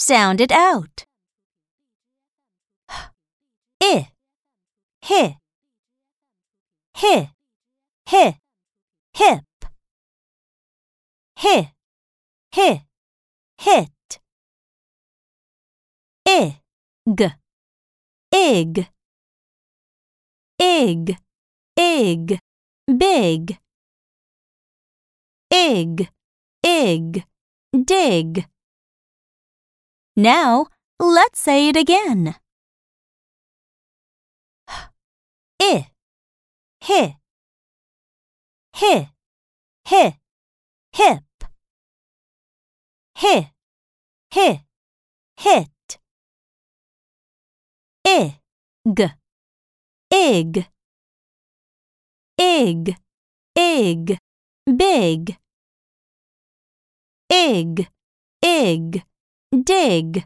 Sound 0.00 0.40
it 0.40 0.52
out. 0.52 1.04
I, 3.82 4.12
hi, 5.02 5.38
hi, 6.94 7.30
hi, 8.06 8.38
hip, 9.16 9.44
hi, 11.36 11.72
hi, 12.54 12.84
hit, 13.58 14.20
ig, 16.24 17.32
ig, 18.32 18.86
ig, 20.60 21.16
ig, 21.76 22.38
big, 22.86 23.58
ig, 25.50 26.08
ig, 26.62 27.24
dig. 27.84 28.48
Now 30.18 30.66
let's 30.98 31.40
say 31.40 31.68
it 31.68 31.76
again. 31.76 32.34
I, 35.60 35.86
hi, 36.82 37.18
hi, 38.74 39.10
hi, 39.86 40.18
hip, 40.92 41.44
hi, 43.14 43.52
hi, 44.34 44.64
hit, 45.36 45.98
ig, 48.04 49.10
ig, 50.10 50.66
ig, 52.38 52.96
ig, 53.54 54.18
big, 54.66 55.36
ig, 57.30 57.88
ig, 58.42 59.04
dig. 59.52 60.24